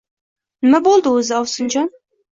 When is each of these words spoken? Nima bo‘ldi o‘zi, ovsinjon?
Nima 0.63 0.81
bo‘ldi 0.87 1.11
o‘zi, 1.21 1.31
ovsinjon? 1.41 1.97